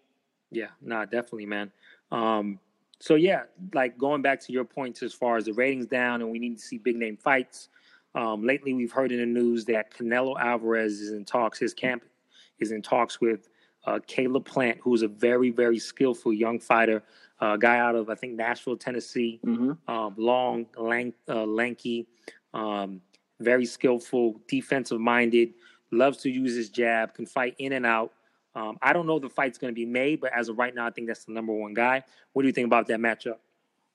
[0.53, 1.73] Yeah, nah, definitely, man.
[2.11, 2.61] Um,
[3.01, 6.31] so yeah, like going back to your points as far as the ratings down, and
[6.31, 7.69] we need to see big name fights.
[8.15, 11.59] Um, lately, we've heard in the news that Canelo Alvarez is in talks.
[11.59, 12.05] His camp
[12.61, 13.49] is in talks with
[13.87, 17.03] uh, Caleb Plant, who's a very, very skillful young fighter,
[17.41, 19.41] uh, guy out of I think Nashville, Tennessee.
[19.45, 19.91] Mm-hmm.
[19.93, 22.07] um, long, lank, uh, lanky,
[22.55, 23.01] um,
[23.41, 25.55] very skillful, defensive minded,
[25.91, 28.12] loves to use his jab, can fight in and out.
[28.55, 30.87] Um, I don't know the fight's going to be made, but as of right now,
[30.87, 32.05] I think that's the number one guy.
[32.33, 33.37] What do you think about that matchup?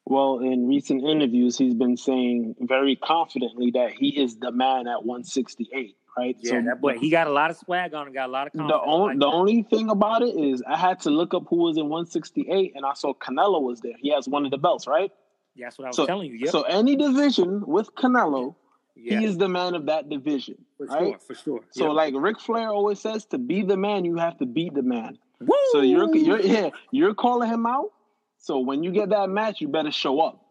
[0.06, 5.04] Well, in recent interviews, he's been saying very confidently that he is the man at
[5.06, 6.36] 168, right?
[6.39, 8.54] Yeah, that boy, he got a lot of swag on him, got a lot of
[8.54, 8.84] the confidence.
[8.86, 11.58] I only like the only thing about it is I had to look up who
[11.58, 13.96] was in 168, and I saw Canelo was there.
[14.00, 15.12] He has one of the belts, right?
[15.56, 16.38] Yeah, That's what I was so- telling you.
[16.38, 16.50] Yep.
[16.52, 18.56] So any division with Canelo,
[18.97, 20.99] yeah, he is the man of that division, for right?
[21.10, 21.60] sure, for sure.
[21.71, 21.93] So Yep.
[21.93, 25.17] like Ric Flair always says, to be the man, you have to beat the man.
[25.39, 25.55] Woo!
[25.71, 27.91] So you're you're yeah, you're calling him out.
[28.39, 30.41] So when you get that match, you better show up.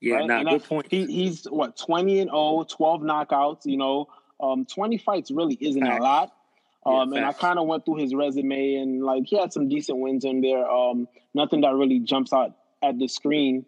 [0.00, 0.26] yeah, right?
[0.26, 0.86] nah, And good I- point.
[0.90, 3.66] He, he's what 20 and 0, 12 knockouts.
[3.66, 4.06] You know,
[4.40, 5.98] um, 20 fights really isn't Facts.
[5.98, 6.32] a lot.
[6.84, 9.68] Yeah, Um, and I kind of went through his resume and like he had some
[9.68, 10.68] decent wins in there.
[10.70, 13.64] Um, nothing that really jumps out at the screen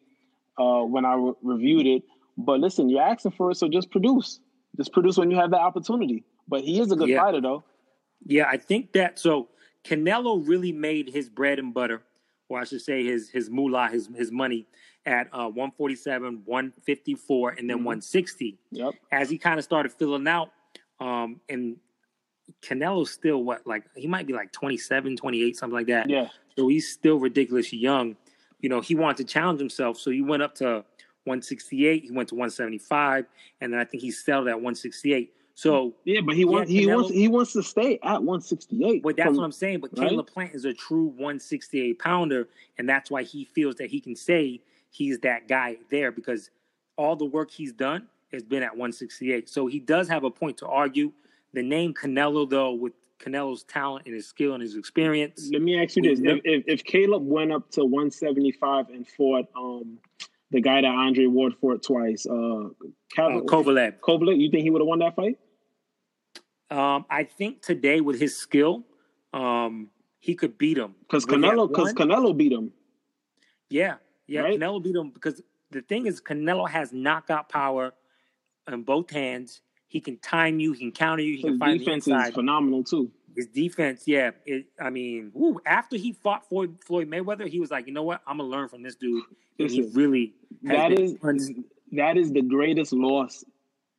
[0.58, 2.02] uh, when I re- reviewed it.
[2.38, 4.40] But listen, you're asking for it, so just produce.
[4.76, 6.24] Just produce when you have the opportunity.
[6.46, 7.20] But he is a good Yeah.
[7.22, 7.64] fighter, though.
[8.24, 9.48] Yeah, I think that so
[9.84, 12.02] Canelo really made his bread and butter,
[12.48, 14.66] or I should say his his moolah, his his money
[15.04, 17.84] at uh, 147, 154, and then Mhm.
[17.84, 18.58] 160.
[18.70, 18.94] Yep.
[19.10, 20.52] As he kind of started filling out,
[21.00, 21.76] um, and
[22.62, 26.08] Canelo's still what like he might be like 27, 28, something like that.
[26.08, 26.28] Yeah.
[26.56, 28.16] So he's still ridiculously young.
[28.60, 30.84] You know, he wanted to challenge himself, so he went up to
[31.28, 32.04] 168.
[32.04, 33.26] He went to 175,
[33.60, 35.32] and then I think he settled at 168.
[35.54, 35.94] So.
[36.04, 39.02] Yeah, but he Yeah, wants he wants he wants to stay at 168.
[39.02, 39.80] But that's from- what I'm saying.
[39.80, 40.08] But right?
[40.08, 44.16] Caleb Plant is a true 168 pounder, and that's why he feels that he can
[44.16, 44.60] say
[44.90, 46.50] he's that guy there because
[46.96, 49.48] all the work he's done has been at 168.
[49.48, 51.12] So he does have a point to argue.
[51.54, 55.82] The name Canelo, though, with Canelo's talent and his skill and his experience, Let me
[55.82, 59.98] ask you this: if, if, if Caleb went up to 175 and fought um
[60.50, 62.68] the guy that Andre Ward fought twice, uh, uh,
[63.16, 64.38] Kovalev, Kovalev.
[64.38, 65.38] You think he would have won that fight?
[66.70, 68.84] Um, I think today with his skill,
[69.32, 70.94] um, he could beat him.
[71.00, 72.72] Because Canelo, because Canelo beat him.
[73.70, 74.40] Yeah, yeah.
[74.40, 74.58] Right?
[74.58, 77.92] Canelo beat him because the thing is, Canelo has knockout power
[78.70, 79.60] in both hands.
[79.86, 82.06] He can time you, he can counter you, he His can fight on the defense
[82.06, 82.28] inside.
[82.28, 83.10] is phenomenal too.
[83.38, 84.32] His defense, yeah.
[84.46, 88.02] It, I mean, woo, after he fought Floyd, Floyd Mayweather, he was like, you know
[88.02, 88.20] what?
[88.26, 89.22] I'm gonna learn from this dude.
[89.60, 91.14] And he really That is
[91.92, 93.44] that is the greatest loss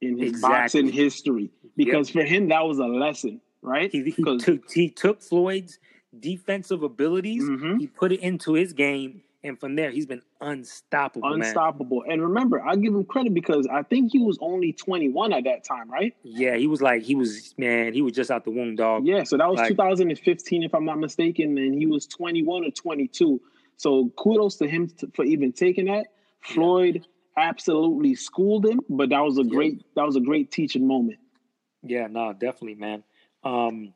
[0.01, 0.81] in his Exactly.
[0.81, 3.89] boxing history because for him that was a lesson, right?
[3.89, 5.79] he, he took he took Floyd's
[6.19, 7.79] defensive abilities, Mhm.
[7.79, 11.41] he put it into his game, and from there he's been unstoppable, man.
[11.41, 12.03] unstoppable.
[12.07, 15.63] And remember, I give him credit because I think he was only 21 at that
[15.63, 16.13] time, right?
[16.23, 19.05] Yeah, he was like he was man, he was just out the womb, dog.
[19.05, 22.71] Yeah, so that was Like- 2015, if I'm not mistaken, and he was 21 or
[22.71, 23.41] 22.
[23.77, 26.07] So kudos to him t- for even taking that.
[26.41, 27.05] Floyd
[27.37, 31.19] absolutely schooled him, but that was a great that was a great teaching moment.
[31.81, 33.03] Yeah, no, definitely, man.
[33.43, 33.93] Um,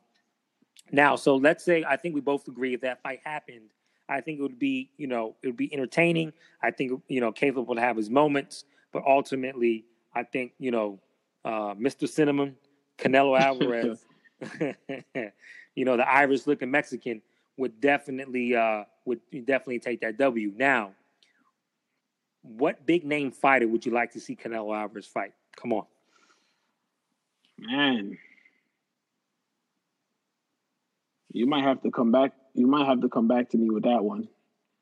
[0.90, 3.70] now, so let's say I think we both agree if that fight happened,
[4.08, 6.32] I think it would be, you know, it would be entertaining.
[6.62, 10.98] I think, you know, Caleb would have his moments, but ultimately, I think, you know,
[11.44, 12.08] uh, Mr.
[12.08, 12.56] Cinnamon,
[12.98, 14.04] Canelo Alvarez,
[15.74, 17.22] you know, the Irish looking Mexican
[17.56, 20.52] would definitely, uh, would definitely take that W.
[20.56, 20.92] Now,
[22.42, 25.32] what big name fighter would you like to see Canelo Alvarez fight?
[25.56, 25.86] Come on.
[27.58, 28.18] Man,
[31.32, 32.32] you might have to come back.
[32.54, 34.28] You might have to come back to me with that one.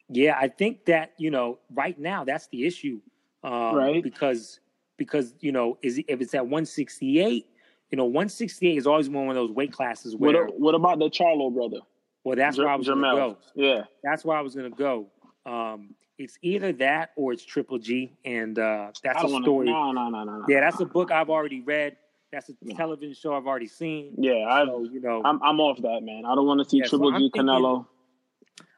[0.09, 3.01] Yeah, I think that you know right now that's the issue,
[3.43, 4.03] um, Right.
[4.03, 4.61] Because
[4.99, 7.47] because you know is if it's at 168,
[7.91, 11.07] you know 168 is always one of those weight classes What, where what about the
[11.09, 11.79] Charlo brother?
[12.25, 13.39] well that's where I was gonna go.
[13.55, 15.07] Yeah, That's where I was gonna go.
[15.47, 19.43] Um, it's either that or it's Triple G, and uh, that's a to.
[19.43, 19.67] story.
[19.67, 20.45] No, no, no, no.
[20.47, 21.97] Yeah, that's a book I've already read.
[22.33, 24.15] That's a television show I've already seen.
[24.19, 26.25] Yeah, I, So, you know, I'm I'm off that, man.
[26.27, 27.87] I don't want to see Yeah, Triple I'm G thinking- Canelo.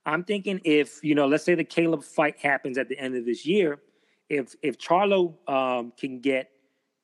[0.06, 3.24] I'm thinking if you know, let's say the Caleb fight happens at the end of
[3.24, 3.80] this year,
[4.28, 6.50] if if Charlo um, can get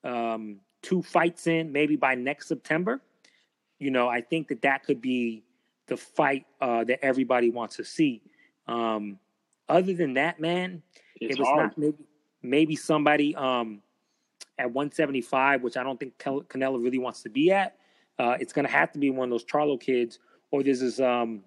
[0.05, 3.01] um, two fights in, maybe by next September,
[3.79, 5.45] you know, I think that that could be
[5.87, 8.23] the fight uh, that everybody wants to see.
[8.67, 9.19] Um,
[9.69, 10.83] other than that, man,
[11.21, 11.69] It's if it's hard.
[11.71, 12.05] not maybe
[12.43, 13.83] maybe somebody um,
[14.61, 17.77] at 175, which I don't think Canelo really wants to be at,
[18.19, 20.19] uh, it's going to have to be one of those Charlo kids,
[20.51, 21.43] or there's this um,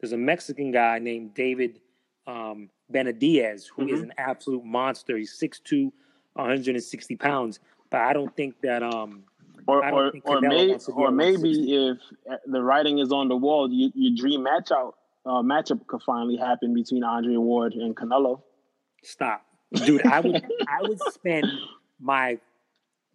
[0.00, 1.80] there's a Mexican guy named David
[2.26, 4.04] um, Benediaz who is Mhm.
[4.04, 5.16] an absolute monster.
[5.16, 5.90] He's 6'2",
[6.34, 9.24] 160 pounds, but I don't think that um,
[9.66, 11.98] Or or or, may, wants to be or maybe if
[12.30, 16.02] uh, the writing is on the wall, you, your dream match out uh, matchup could
[16.02, 18.42] finally happen between Andre Ward and Canelo.
[19.02, 19.44] Stop,
[19.86, 20.04] dude.
[20.06, 20.36] I would
[20.68, 21.46] I would spend
[22.00, 22.38] my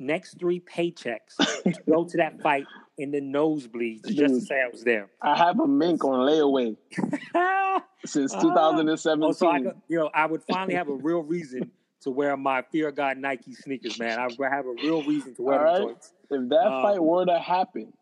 [0.04, 2.66] next three paychecks to go to that fight
[2.98, 5.10] in the nosebleeds just to say I was there.
[5.22, 6.78] I have a mink on layaway
[8.06, 8.42] since Ah.
[8.42, 9.24] 2017.
[9.24, 12.62] oh, so I you know, I would finally have a real reason to wear my
[12.72, 14.20] Fear of God Nike sneakers, man.
[14.20, 15.98] I would have a real reason to wear All them right.
[16.30, 17.94] if that Um, fight were to happen,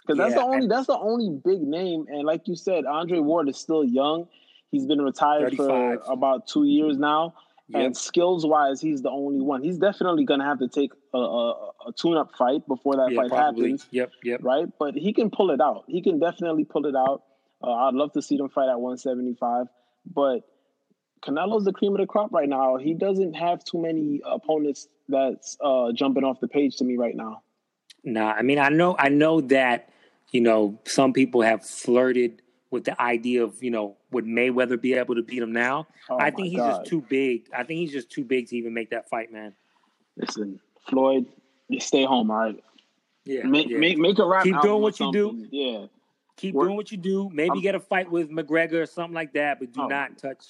[0.00, 3.18] because that's yeah, the only that's the only big name, and like you said, Andre
[3.18, 4.28] Ward is still young.
[4.70, 7.34] He's been retired for about two years now,
[7.72, 7.82] Yep.
[7.84, 9.62] and skills wise, he's the only one.
[9.62, 11.50] He's definitely gonna have to take a, a,
[11.88, 13.66] a tune up fight before that Yeah, fight probably.
[13.70, 14.40] happens, Yep, yep.
[14.42, 14.66] right?
[14.78, 15.84] But he can pull it out.
[15.86, 17.22] He can definitely pull it out.
[17.62, 19.66] Uh, I'd love to see them fight at 175,
[20.12, 20.40] but
[21.22, 22.76] Canelo's the cream of the crop right now.
[22.76, 27.14] He doesn't have too many opponents that's uh, jumping off the page to me right
[27.14, 27.42] now.
[28.02, 29.90] Nah, I mean, I know, I know that
[30.32, 34.94] you know some people have flirted with the idea of you know would Mayweather be
[34.94, 35.86] able to beat him now?
[36.08, 36.78] Oh I think he's God.
[36.78, 37.48] just too big.
[37.52, 39.52] I think he's just too big to even make that fight, man.
[40.16, 41.26] Listen, Floyd,
[41.70, 42.64] just stay home, all right?
[43.24, 43.78] Yeah, Make yeah.
[43.78, 44.44] make make a rap.
[44.44, 45.46] Keep album doing what you do.
[45.50, 45.86] Yeah,
[46.36, 47.28] keep We're- doing what you do.
[47.32, 49.86] Maybe I'm- get a fight with McGregor or something like that, but do Oh.
[49.88, 50.44] not touch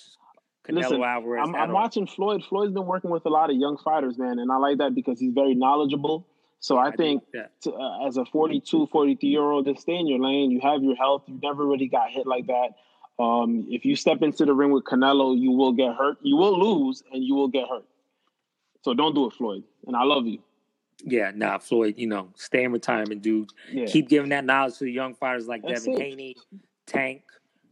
[0.68, 1.42] Canelo Listen, Alvarez.
[1.48, 2.44] I'm, I'm watching Floyd.
[2.44, 5.18] Floyd's been working with a lot of young fighters, man, and I like that because
[5.18, 6.26] he's very knowledgeable.
[6.61, 7.23] So I do think
[7.62, 10.51] to, uh, as a 42, 43 year old, just stay in your lane.
[10.51, 11.25] You have your health.
[11.27, 12.77] You never really got hit like that.
[13.18, 16.18] Um, if you step into the ring with Canelo, you will get hurt.
[16.23, 17.85] You will lose, and you will get hurt.
[18.83, 19.64] So don't do it, Floyd.
[19.87, 20.38] And I love you.
[21.05, 21.94] Yeah, nah, Floyd.
[21.96, 23.51] You know, stay in retirement, dude.
[23.73, 23.87] Yeah.
[23.87, 26.05] Keep giving that knowledge to the young fighters like That's Devin it.
[26.05, 26.37] Haney,
[26.87, 27.23] Tank.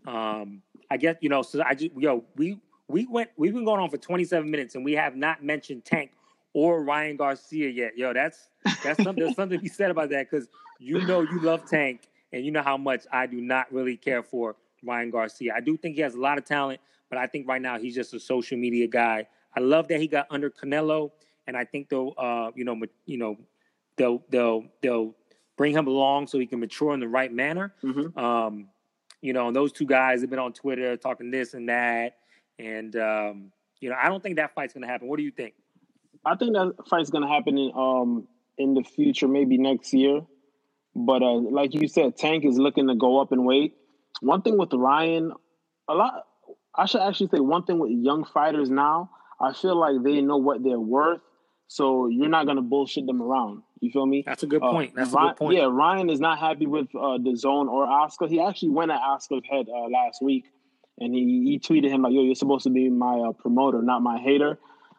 [0.06, 1.42] Um, I guess you know.
[1.42, 3.30] So I just yo, we we went.
[3.36, 6.12] We've been going on for 27 minutes, and we have not mentioned Tank
[6.52, 7.96] or Ryan Garcia yet.
[7.96, 8.48] Yo, that's
[8.82, 9.24] that's something.
[9.24, 12.50] there's something to be said about that because you know you love Tank, and you
[12.50, 15.54] know how much I do not really care for Ryan Garcia.
[15.56, 16.80] I do think he has a lot of talent,
[17.10, 19.26] but I think right now he's just a social media guy.
[19.56, 21.10] I love that he got under Canelo,
[21.46, 23.36] and I think they'll, uh, you know, you know,
[23.96, 25.14] they'll they'll they'll
[25.56, 27.74] bring him along so he can mature in the right manner.
[27.82, 28.16] Mhm.
[28.16, 28.68] Um,
[29.20, 32.18] you know, and those two guys have been on Twitter talking this and that,
[32.58, 35.08] and um, you know, I don't think that fight's gonna happen.
[35.08, 35.54] What do you think?
[36.24, 40.20] I think that fight's gonna happen in um in the future, maybe next year.
[40.94, 43.74] But uh, like you said, Tank is looking to go up in weight.
[44.20, 45.32] One thing with Ryan,
[45.88, 46.24] a lot.
[46.74, 49.10] I should actually say one thing with young fighters now.
[49.40, 51.20] I feel like they know what they're worth,
[51.68, 53.62] so you're not gonna bullshit them around.
[53.80, 54.24] You feel me?
[54.26, 54.94] That's a good Uh, point.
[54.96, 55.56] That's a good point.
[55.56, 58.26] Yeah, Ryan is not happy with uh, DAZN or Oscar.
[58.26, 60.46] He actually went at Oscar's head uh, last week,
[60.98, 64.02] and he, he tweeted him like, "Yo, you're supposed to be my uh, promoter, not
[64.02, 64.58] my hater."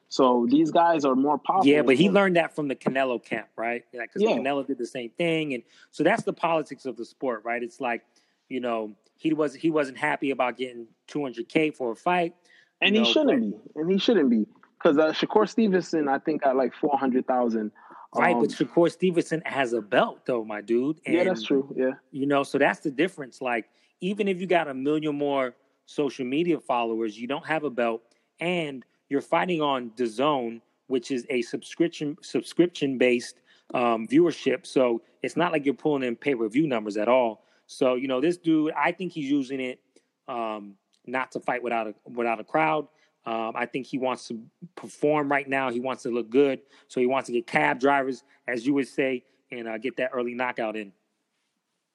[0.09, 1.67] So these guys are more powerful.
[1.67, 3.85] Yeah, but he learned that from the Canelo camp, right?
[3.91, 4.31] Because Yeah.
[4.31, 7.61] Canelo did the same thing, and so that's the politics of the sport, right?
[7.61, 8.03] It's like,
[8.49, 12.33] you know, he was he wasn't happy about getting 200k for a fight,
[12.81, 14.47] and he know, shouldn't be, and he shouldn't be,
[14.81, 17.71] because uh, Shakur Stevenson, I think, got like four hundred thousand.
[18.15, 18.35] right?
[18.39, 20.99] but Shakur Stevenson has a belt, though, my dude.
[21.05, 21.71] And, yeah, that's true.
[21.77, 23.41] Yeah, You know, so that's the difference.
[23.41, 23.69] Like,
[24.01, 25.53] even if you got a million more
[25.85, 28.01] social media followers, you don't have a belt,
[28.39, 33.35] and you're fighting on Zone, which is a subscription subscription based
[33.73, 34.65] um, viewership.
[34.65, 37.43] So it's not like you're pulling in pay per view numbers at all.
[37.67, 39.79] So you know, this dude, I think he's using it
[40.27, 42.87] um, not to fight without a without a crowd.
[43.25, 44.39] Um, I think he wants to
[44.75, 45.69] perform right now.
[45.69, 48.87] He wants to look good, so he wants to get cab drivers, as you would
[48.87, 50.93] say, and uh, get that early knockout in.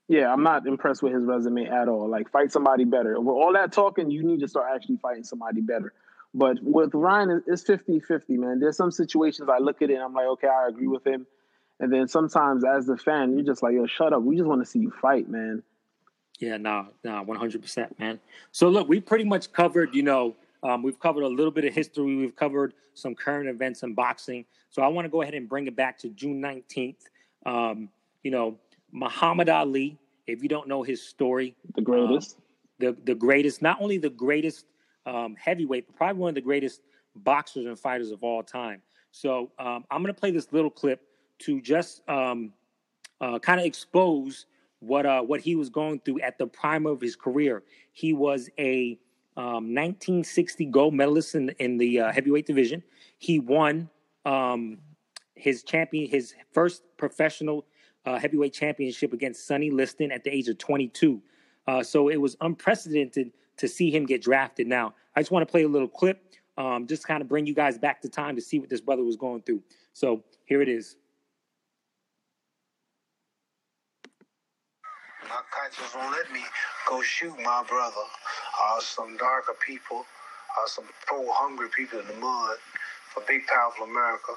[0.06, 0.32] yeah.
[0.32, 2.08] I'm not impressed with his resume at all.
[2.08, 3.18] Like, fight somebody better.
[3.18, 5.94] With all that talking, you need to start actually fighting somebody better.
[6.34, 8.58] But with Ryan, it's 50 50, man.
[8.58, 11.26] There's some situations I look at it and I'm like, okay, I agree with him.
[11.78, 14.22] And then sometimes as the fan, you're just like, yo, shut up.
[14.22, 15.62] We just want to see you fight, man.
[16.40, 18.18] Yeah, no, nah, hundred percent, man.
[18.50, 21.74] So look, we pretty much covered, you know, um, we've covered a little bit of
[21.74, 22.16] history.
[22.16, 24.44] We've covered some current events in boxing.
[24.70, 27.04] So I want to go ahead and bring it back to June nineteenth.
[27.46, 27.90] Um,
[28.22, 28.58] you know,
[28.90, 29.98] Muhammad Ali.
[30.26, 32.42] If you don't know his story, the greatest, um,
[32.78, 34.64] the the greatest, not only the greatest
[35.06, 36.82] um, heavyweight, but probably one of the greatest
[37.16, 38.82] boxers and fighters of all time.
[39.10, 41.02] So um, I'm going to play this little clip
[41.40, 42.52] to just um,
[43.20, 44.46] uh, kind of expose
[44.80, 47.62] what uh, what he was going through at the prime of his career.
[47.92, 48.98] He was a
[49.34, 52.82] 1960 um, gold medalist in, in the uh, heavyweight division.
[53.18, 53.88] He won
[54.24, 54.78] um,
[55.34, 57.66] his champion, his first professional
[58.06, 61.20] uh, heavyweight championship against Sonny Liston at the age of 22.
[61.66, 64.66] Uh, so it was unprecedented to see him get drafted.
[64.66, 67.54] Now, I just want to play a little clip, um, just kind of bring you
[67.54, 69.62] guys back to time to see what this brother was going through.
[69.92, 70.96] So here it is.
[75.22, 76.40] My conscience won't let me
[76.88, 78.04] go shoot my brother
[78.62, 80.04] uh, some darker people,
[80.56, 82.56] uh, some poor, hungry people in the mud
[83.12, 84.32] for big, powerful America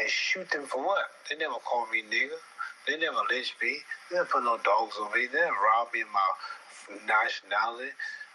[0.00, 1.04] and shoot them for what?
[1.28, 2.40] They never call me nigger.
[2.86, 3.78] They never lynch me.
[4.10, 5.26] They never put no dogs on me.
[5.26, 6.28] They never rob me of my
[7.06, 7.92] nationality,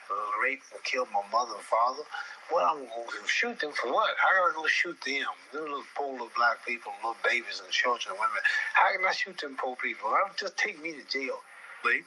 [0.10, 2.04] uh, rape and kill my mother and father.
[2.50, 4.16] What I'm going to shoot them for what?
[4.18, 5.28] How am I going to shoot them?
[5.52, 8.42] Them little poor little black people, little babies and children and women.
[8.74, 10.10] How can I shoot them poor people?
[10.10, 11.40] I'll just take me to jail.
[11.86, 12.02] Lee,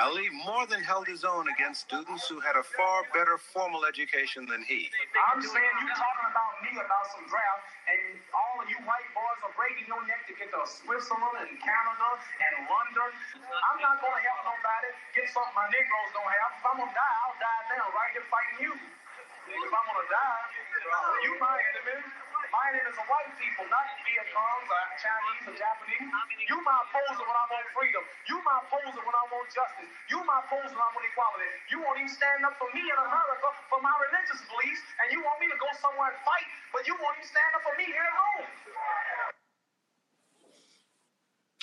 [0.00, 4.46] Ali more than held his own against students who had a far better formal education
[4.48, 4.88] than he.
[5.30, 8.99] I'm saying you talking about me about some draft, and all of you white
[9.38, 13.10] are breaking your neck to get to Switzerland and Canada and London.
[13.38, 16.50] I'm not going to help nobody get something my Negroes don't have.
[16.58, 18.72] If I'm going to die, I'll die now, right here fighting you.
[18.74, 20.42] If I'm going to die,
[21.22, 22.29] you my enemy.
[22.50, 26.10] My name is a white people, not Vietnams or Chinese or Japanese.
[26.50, 28.02] You my opposer when I want freedom.
[28.26, 29.86] You my opposer when I want justice.
[30.10, 31.46] You my opposer when I want equality.
[31.70, 35.22] You won't even stand up for me in America for my religious beliefs, and you
[35.22, 37.86] want me to go somewhere and fight, but you won't even stand up for me
[37.86, 38.46] here at home.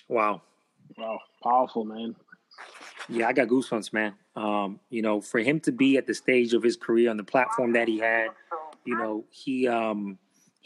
[0.08, 0.36] Wow.
[0.96, 1.20] Wow.
[1.44, 2.16] Powerful, man.
[3.12, 4.16] Yeah, I got goosebumps, man.
[4.40, 7.28] Um, you know, for him to be at the stage of his career on the
[7.28, 8.32] platform that he had,
[8.88, 10.18] you know, he um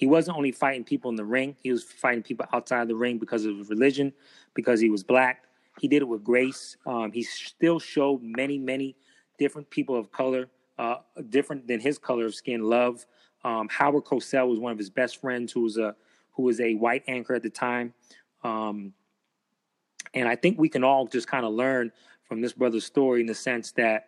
[0.01, 3.19] he wasn't only fighting people in the ring, he was fighting people outside the ring
[3.19, 4.11] because of religion,
[4.55, 5.43] because he was black.
[5.79, 6.75] He did it with grace.
[6.87, 8.95] Um, he still showed many, many
[9.37, 10.95] different people of color, uh,
[11.29, 13.05] different than his color of skin, love.
[13.43, 15.95] Um, Howard Cosell was one of his best friends, who was a
[16.31, 17.93] who was a white anchor at the time.
[18.43, 18.93] Um,
[20.15, 21.91] and I think we can all just kind of learn
[22.23, 24.07] from this brother's story in the sense that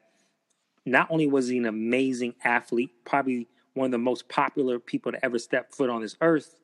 [0.87, 5.25] not only was he an amazing athlete, probably one of the most popular people to
[5.25, 6.55] ever step foot on this earth,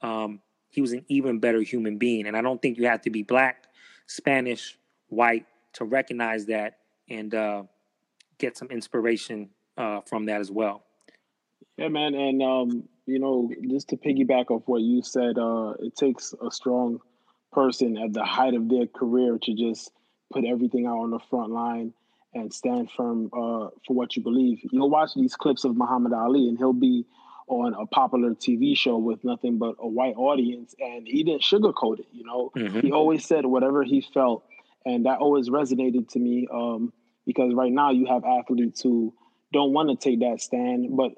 [0.00, 2.26] um, he was an even better human being.
[2.26, 3.66] And I don't think you have to be black,
[4.06, 7.64] Spanish, white to recognize that and uh,
[8.38, 10.82] get some inspiration uh, from that as well.
[11.76, 12.14] Yeah, man.
[12.14, 16.50] And, um, you know, just to piggyback off what you said, uh, it takes a
[16.50, 17.00] strong
[17.52, 19.90] person at the height of their career to just
[20.32, 21.92] put everything out on the front line
[22.34, 24.60] and stand firm uh, for what you believe.
[24.70, 27.04] You'll watch these clips of Muhammad Ali, and he'll be
[27.48, 32.00] on a popular TV show with nothing but a white audience, and he didn't sugarcoat
[32.00, 32.06] it.
[32.12, 32.80] You know, mm-hmm.
[32.80, 34.44] he always said whatever he felt,
[34.84, 36.92] and that always resonated to me um,
[37.26, 39.12] because right now you have athletes who
[39.52, 41.12] don't want to take that stand, but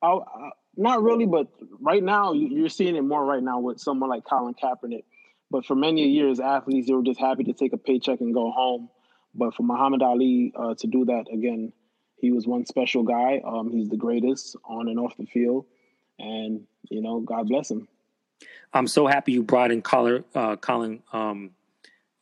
[0.00, 1.26] I, I, not really.
[1.26, 1.48] But
[1.80, 5.04] right now, you're seeing it more right now with someone like Colin Kaepernick.
[5.50, 8.50] But for many years, athletes they were just happy to take a paycheck and go
[8.50, 8.88] home
[9.34, 11.72] but for Muhammad Ali uh, to do that again,
[12.16, 13.40] he was one special guy.
[13.44, 15.66] Um, he's the greatest on and off the field,
[16.18, 17.88] and you know, God bless him.
[18.72, 21.50] I'm so happy you brought in Colin, uh, Colin um,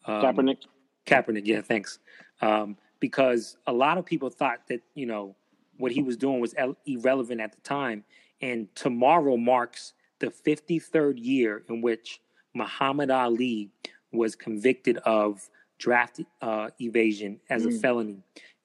[0.07, 0.59] um, Kaepernick.
[1.07, 1.99] Kaepernick, yeah, thanks.
[2.41, 5.37] Um, because a lot of people thought that you know
[5.79, 6.55] what he was doing was
[6.87, 8.05] irrelevant at the time,
[8.41, 12.21] and tomorrow marks the 53rd year in which
[12.55, 13.71] Muhammad Ali
[14.13, 15.49] was convicted of
[15.83, 17.69] draft uh, evasion as mm.
[17.69, 18.19] a felony.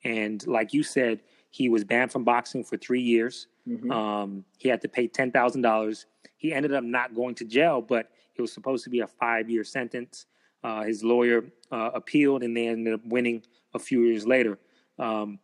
[0.04, 1.16] And like you said,
[1.50, 3.48] he was banned from boxing for three years.
[3.68, 3.92] Mm-hmm.
[3.92, 6.06] Um, he had to pay ten thousand dollars.
[6.38, 8.04] He ended up not going to jail, but
[8.36, 10.28] it was supposed to be a five-year sentence.
[10.64, 11.40] Uh, his lawyer
[11.72, 13.42] uh, appealed, and they ended up winning
[13.74, 14.60] a few years later.
[15.00, 15.40] Um,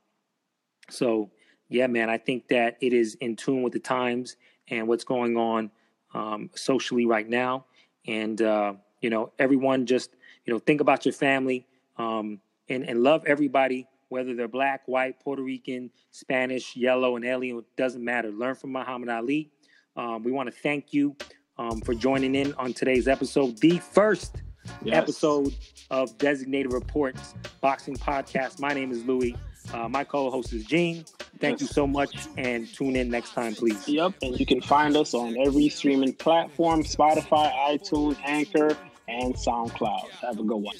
[0.90, 1.32] so,
[1.70, 4.36] yeah, man, I think that it is in tune with the times
[4.68, 5.72] and what's going on
[6.14, 7.66] um, socially right now.
[8.06, 10.16] And uh, you know, everyone just
[10.46, 11.66] you know, think about your family
[11.98, 12.40] um,
[12.70, 17.66] and, and love everybody, whether they're black, white, Puerto Rican, Spanish, yellow, and alien, it
[17.78, 18.30] doesn't matter.
[18.32, 19.52] Learn from Muhammad Ali.
[19.96, 21.16] Um, we want to thank you
[21.58, 24.42] um, for joining in on today's episode, the first
[24.84, 24.96] yes.
[24.96, 25.54] episode
[25.92, 28.60] of Designated Reports Boxing Podcast.
[28.60, 29.36] My name is Louis.
[29.74, 31.06] Uh, my co-host is Gene.
[31.40, 31.62] Thank yes.
[31.62, 33.88] you so much, and tune in next time, please.
[33.88, 38.78] Yep, and you can find us on every streaming platform: Spotify, iTunes, Anchor,
[39.08, 40.10] and SoundCloud.
[40.22, 40.76] Have a good one.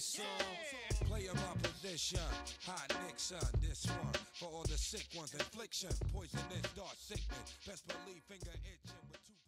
[1.62, 2.20] Position,
[2.66, 8.22] hot Nixon, this one for all the sick ones, infliction, poisonous, dark sickness, best believe
[8.28, 9.43] finger itching.